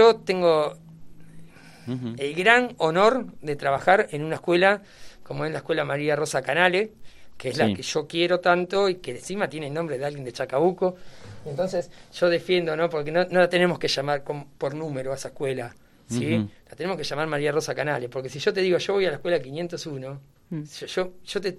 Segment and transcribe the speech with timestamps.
[0.00, 0.78] yo tengo
[2.16, 4.80] el gran honor de trabajar en una escuela
[5.22, 6.92] como es la Escuela María Rosa Canale,
[7.36, 10.24] que es la que yo quiero tanto y que encima tiene el nombre de alguien
[10.24, 10.96] de Chacabuco.
[11.44, 12.88] Entonces yo defiendo, ¿no?
[12.88, 15.74] Porque no, no la tenemos que llamar por número a esa escuela,
[16.08, 16.48] ¿sí?
[16.68, 19.10] La tenemos que llamar María Rosa Canales, porque si yo te digo yo voy a
[19.10, 20.20] la escuela 501,
[20.50, 20.62] mm.
[20.86, 21.58] yo, yo, te...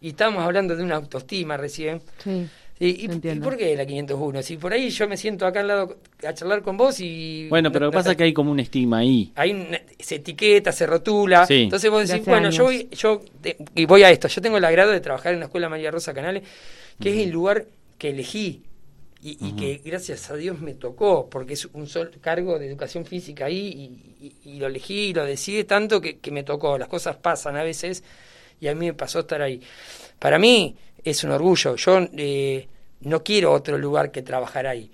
[0.00, 2.02] Y estamos hablando de una autoestima recién.
[2.18, 2.46] Sí.
[2.80, 4.42] ¿Y, por qué la 501?
[4.42, 5.96] Si por ahí yo me siento acá al lado
[6.26, 7.46] a charlar con vos y...
[7.48, 9.32] Bueno, pero lo que pasa es que hay como un estigma ahí.
[9.36, 11.46] Hay se etiqueta, se rotula.
[11.48, 13.22] Entonces vos decís, bueno, yo voy, yo
[13.76, 14.26] y voy a esto.
[14.26, 16.42] Yo tengo el agrado de trabajar en la Escuela María Rosa Canales,
[17.00, 17.64] que es el lugar
[17.96, 18.62] que elegí
[19.26, 23.46] y, que gracias a Dios me tocó, porque es un solo cargo de educación física
[23.46, 24.04] ahí
[24.44, 26.76] y, lo elegí y lo decidí tanto que, me tocó.
[26.76, 28.04] Las cosas pasan a veces
[28.60, 29.60] y a mí me pasó estar ahí.
[30.18, 31.76] Para mí es un orgullo.
[31.76, 32.66] Yo eh,
[33.00, 34.90] no quiero otro lugar que trabajar ahí.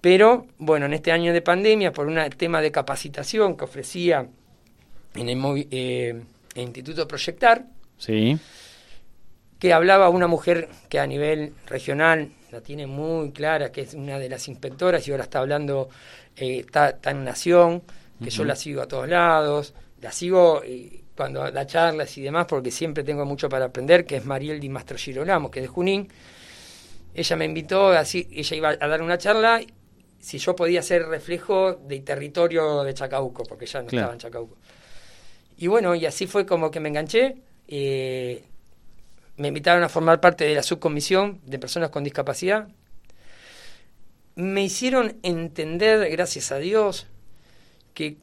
[0.00, 4.26] Pero bueno, en este año de pandemia, por un tema de capacitación que ofrecía
[5.14, 6.22] en el, eh,
[6.54, 7.64] Instituto Proyectar,
[7.98, 8.38] sí.
[9.58, 14.18] que hablaba una mujer que a nivel regional la tiene muy clara, que es una
[14.18, 15.88] de las inspectoras y ahora está hablando,
[16.36, 17.82] eh, está, en Nación,
[18.22, 22.46] que yo la sigo a todos lados, la sigo eh, cuando da charlas y demás,
[22.48, 25.68] porque siempre tengo mucho para aprender, que es Mariel Di Mastro Girolamo, que es de
[25.68, 26.08] Junín.
[27.12, 29.60] Ella me invitó, así, ella iba a dar una charla,
[30.18, 34.56] si yo podía ser reflejo del territorio de Chacabuco, porque ya no estaba en Chacabuco.
[35.58, 37.36] Y bueno, y así fue como que me enganché.
[37.68, 38.42] Eh,
[39.36, 42.68] me invitaron a formar parte de la subcomisión de personas con discapacidad.
[44.36, 47.08] Me hicieron entender, gracias a Dios,
[47.92, 48.16] que,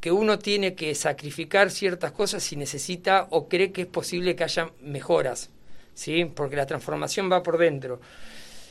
[0.00, 4.44] que uno tiene que sacrificar ciertas cosas si necesita o cree que es posible que
[4.44, 5.50] haya mejoras,
[5.94, 6.24] ¿sí?
[6.24, 8.00] porque la transformación va por dentro.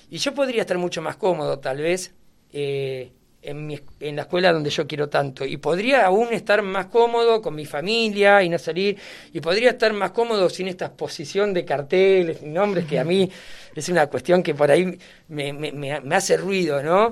[0.09, 2.14] Y yo podría estar mucho más cómodo, tal vez,
[2.53, 3.11] eh,
[3.42, 5.44] en, en la escuela donde yo quiero tanto.
[5.44, 8.97] Y podría aún estar más cómodo con mi familia y no salir.
[9.34, 13.29] Y podría estar más cómodo sin esta exposición de carteles y nombres que a mí
[13.75, 14.97] es una cuestión que por ahí
[15.28, 17.09] me, me, me hace ruido, ¿no?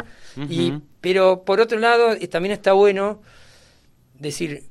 [0.49, 3.21] y, pero por otro lado, eh, también está bueno
[4.19, 4.63] decir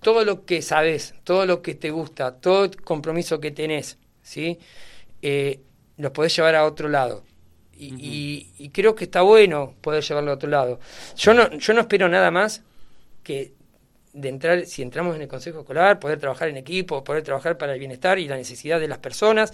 [0.00, 4.58] todo lo que sabes, todo lo que te gusta, todo el compromiso que tenés, ¿sí?
[5.22, 5.60] Eh,
[5.96, 7.24] lo podés llevar a otro lado.
[7.78, 10.80] Y, creo que está bueno poder llevarlo a otro lado.
[11.16, 12.62] Yo no, yo no espero nada más
[13.22, 13.52] que
[14.14, 17.74] de entrar, si entramos en el Consejo Escolar, poder trabajar en equipo, poder trabajar para
[17.74, 19.52] el bienestar y la necesidad de las personas,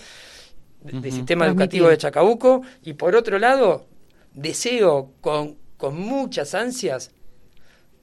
[0.83, 3.87] del sistema educativo de Chacabuco, y por otro lado,
[4.35, 7.11] deseo con, con muchas ansias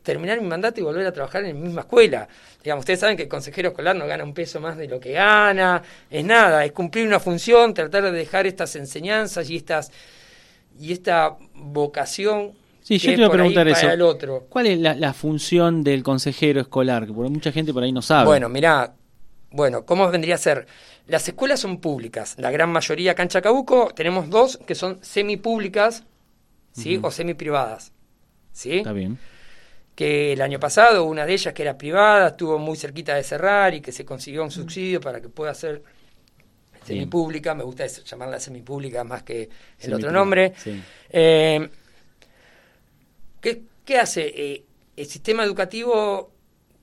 [0.03, 2.27] terminar mi mandato y volver a trabajar en la misma escuela.
[2.63, 5.13] Digamos, ustedes saben que el consejero escolar no gana un peso más de lo que
[5.13, 9.91] gana, es nada, es cumplir una función, tratar de dejar estas enseñanzas y estas
[10.79, 13.87] y esta vocación Sí, yo a preguntar eso.
[14.07, 14.47] otro.
[14.49, 17.05] ¿Cuál es la, función del consejero escolar?
[17.05, 18.25] Porque mucha gente por ahí no sabe.
[18.25, 18.95] Bueno, mira,
[19.51, 20.65] bueno, ¿cómo vendría a ser?
[21.05, 26.03] Las escuelas son públicas, la gran mayoría acá en Chacabuco, tenemos dos que son semipúblicas,
[26.71, 26.99] ¿sí?
[27.03, 27.91] O semiprivadas,
[28.53, 28.77] ¿sí?
[28.77, 29.19] Está bien
[29.99, 33.73] que el año pasado una de ellas que era privada estuvo muy cerquita de cerrar
[33.73, 35.83] y que se consiguió un subsidio para que pueda ser
[36.85, 40.53] semipública, me gusta eso, llamarla semipública más que el otro nombre.
[41.09, 41.69] Eh,
[43.41, 44.31] ¿qué, hace?
[44.33, 44.63] Eh,
[44.95, 46.31] el sistema educativo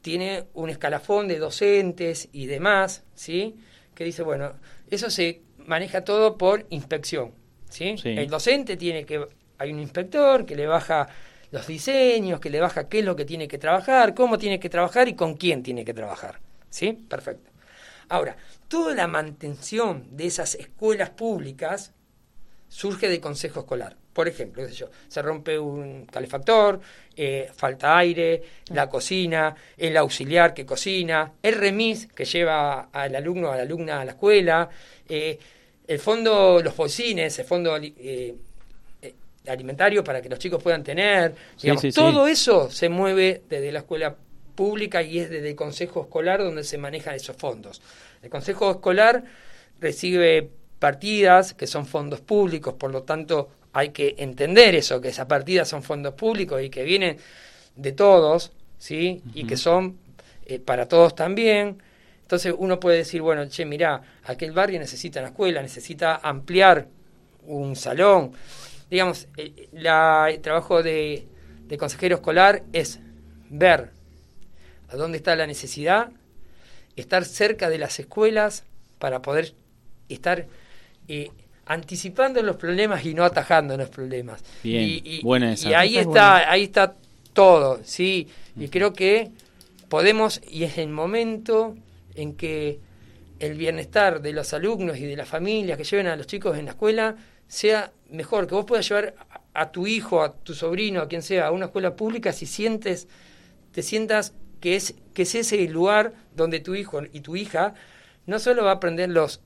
[0.03, 3.56] tiene un escalafón de docentes y demás, ¿sí?
[3.94, 4.53] Que dice, bueno,
[4.91, 7.33] eso se maneja todo por inspección,
[7.71, 7.94] ¿sí?
[8.04, 11.09] El docente tiene que, hay un inspector que le baja
[11.50, 14.68] los diseños, que le baja qué es lo que tiene que trabajar, cómo tiene que
[14.68, 16.40] trabajar y con quién tiene que trabajar.
[16.70, 16.92] ¿Sí?
[16.92, 17.50] Perfecto.
[18.08, 18.36] Ahora,
[18.68, 21.92] toda la mantención de esas escuelas públicas
[22.68, 23.96] surge del consejo escolar.
[24.12, 26.80] Por ejemplo, yo, se rompe un calefactor,
[27.14, 33.48] eh, falta aire, la cocina, el auxiliar que cocina, el remis que lleva al alumno
[33.48, 34.70] o a la alumna a la escuela,
[35.08, 35.38] eh,
[35.86, 38.34] el fondo, los bolsines, el fondo eh,
[39.48, 41.34] alimentario para que los chicos puedan tener.
[41.94, 44.16] todo eso se mueve desde la escuela
[44.54, 47.82] pública y es desde el consejo escolar donde se manejan esos fondos.
[48.22, 49.24] El consejo escolar
[49.80, 55.26] recibe partidas que son fondos públicos, por lo tanto hay que entender eso, que esas
[55.26, 57.18] partidas son fondos públicos y que vienen
[57.76, 59.22] de todos, ¿sí?
[59.34, 59.98] Y que son
[60.47, 61.82] eh, para todos también.
[62.22, 66.88] Entonces uno puede decir, bueno, che, mirá, aquel barrio necesita una escuela, necesita ampliar
[67.47, 68.32] un salón,
[68.91, 71.27] digamos, eh, el trabajo de,
[71.78, 73.00] consejero escolar es
[73.50, 73.91] ver
[74.88, 76.10] a dónde está la necesidad,
[76.94, 78.65] estar cerca de las escuelas
[78.98, 79.54] para poder
[80.09, 80.47] estar
[81.09, 81.30] eh,
[81.66, 84.42] anticipando los problemas y no atajando los problemas.
[84.62, 86.94] Bien, y, y, ahí está, ahí está
[87.33, 88.28] todo, sí.
[88.59, 89.30] Y creo que
[89.88, 91.77] podemos, y es el momento
[92.15, 92.78] en que
[93.38, 96.66] el bienestar de los alumnos y de las familias que lleven a los chicos en
[96.66, 97.16] la escuela
[97.48, 99.15] sea mejor, que vos puedas llevar
[99.54, 103.09] a tu hijo, a tu sobrino, a quien sea, a una escuela pública si sientes,
[103.72, 107.74] te sientas que es, que es ese lugar donde tu hijo y tu hija
[108.27, 109.41] no solo va a aprender los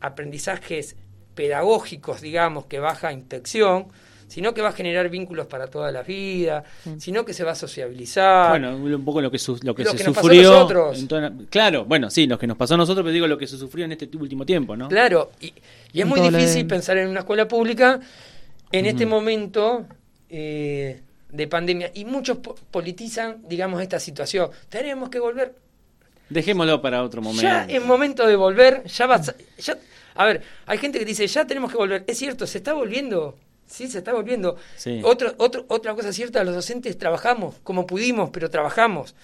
[0.00, 0.96] aprendizajes
[1.34, 3.88] pedagógicos, digamos, que baja infección,
[4.34, 6.64] sino que va a generar vínculos para toda la vida,
[6.98, 8.50] sino que se va a sociabilizar.
[8.50, 10.68] Bueno, un poco lo que, lo que se sufrió.
[11.48, 13.84] claro, bueno, sí, lo que nos pasó a nosotros, pero digo lo que se sufrió
[13.84, 14.88] en este último tiempo, ¿no?
[14.88, 15.54] Claro, y,
[15.92, 18.00] es muy difícil pensar en una escuela pública
[18.72, 19.86] en este momento
[20.28, 21.00] eh,
[21.30, 21.92] de pandemia.
[21.94, 22.38] Y muchos
[22.72, 24.50] politizan, digamos, esta situación.
[24.68, 25.54] Tenemos que volver.
[26.28, 27.42] Dejémoslo para otro momento.
[27.44, 29.20] Ya es momento de volver, ya va.
[29.58, 29.78] Ya,
[30.16, 32.02] a ver, hay gente que dice, ya tenemos que volver.
[32.08, 33.38] Es cierto, se está volviendo.
[33.66, 34.56] Sí, se está volviendo.
[35.02, 39.14] Otro, otro, otra cosa cierta, los docentes trabajamos como pudimos, pero trabajamos.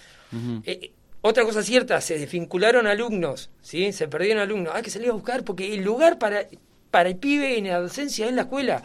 [0.65, 0.91] Eh,
[1.21, 3.93] otra cosa cierta, se desvincularon alumnos, ¿sí?
[3.93, 4.73] se perdieron alumnos.
[4.73, 6.47] Hay que salir a buscar porque el lugar para,
[6.89, 8.83] para el pibe en la docencia es la escuela.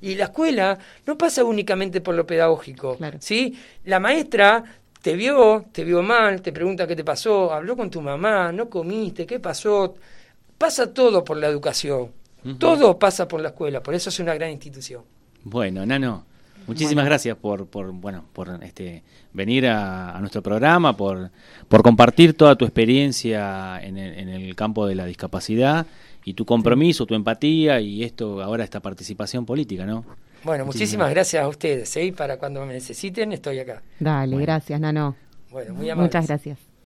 [0.00, 2.98] Y la escuela no pasa únicamente por lo pedagógico.
[3.20, 3.58] ¿sí?
[3.84, 4.64] La maestra
[5.00, 8.68] te vio, te vio mal, te pregunta qué te pasó, habló con tu mamá, no
[8.68, 9.94] comiste, qué pasó.
[10.58, 12.10] Pasa todo por la educación.
[12.54, 15.02] Todo pasa por la escuela, por eso es una gran institución.
[15.44, 16.24] Bueno, Nano,
[16.66, 19.02] muchísimas gracias por, por, bueno, por este
[19.32, 21.30] venir a, nuestro programa, por,
[21.68, 25.86] por compartir toda tu experiencia en el, en el campo de la discapacidad
[26.24, 30.04] y tu compromiso, tu empatía y esto ahora esta participación política, ¿no?
[30.42, 32.12] Bueno, muchísimas, gracias a ustedes, ¿eh?
[32.16, 33.82] para cuando me necesiten estoy acá.
[33.98, 35.16] Dale, gracias, Nano.
[35.50, 36.08] Bueno, muy amable.
[36.08, 36.65] Muchas gracias.